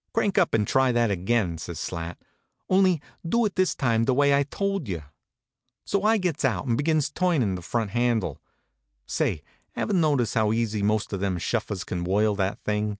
"Crank 0.14 0.38
up 0.38 0.54
and 0.54 0.66
try 0.66 0.92
that 0.92 1.10
again," 1.10 1.58
says 1.58 1.78
Slat," 1.78 2.16
only 2.70 3.02
do 3.22 3.44
it 3.44 3.54
this 3.54 3.74
time 3.74 4.04
the 4.04 4.14
way 4.14 4.34
I 4.34 4.44
told 4.44 4.88
you." 4.88 5.02
So 5.84 6.04
I 6.04 6.16
gets 6.16 6.42
out 6.42 6.64
and 6.64 6.74
begins 6.78 7.10
turnin 7.10 7.54
the 7.54 7.60
front 7.60 7.90
handle. 7.90 8.40
Say, 9.06 9.42
ever 9.76 9.92
notice 9.92 10.32
how 10.32 10.52
easy 10.54 10.82
most 10.82 11.12
of 11.12 11.20
them 11.20 11.36
shuffers 11.36 11.84
can 11.84 12.02
whirl 12.02 12.34
that 12.36 12.60
thing? 12.64 12.96